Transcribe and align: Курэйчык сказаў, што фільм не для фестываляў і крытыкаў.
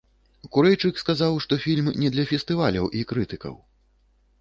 Курэйчык 0.55 1.01
сказаў, 1.03 1.37
што 1.45 1.53
фільм 1.67 1.93
не 2.01 2.09
для 2.17 2.25
фестываляў 2.35 2.85
і 3.01 3.07
крытыкаў. 3.15 3.55